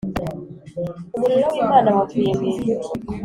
Umuriro 1.15 1.45
w’Imana 1.53 1.89
wavuye 1.97 2.31
mu 2.39 2.43
ijuru 2.51 2.85